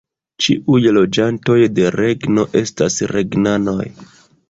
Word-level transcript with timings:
Ĉiuj 0.45 0.79
loĝantoj 0.95 1.59
de 1.81 1.93
regno 1.99 2.49
estas 2.65 3.01
regnanoj. 3.17 3.91